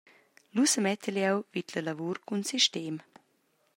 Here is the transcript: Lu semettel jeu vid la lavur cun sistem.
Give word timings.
Lu 0.53 0.63
semettel 0.73 1.17
jeu 1.23 1.37
vid 1.53 1.67
la 1.73 1.81
lavur 1.87 2.17
cun 2.27 2.41
sistem. 2.51 2.95